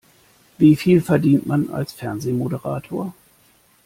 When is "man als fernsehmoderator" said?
1.45-3.13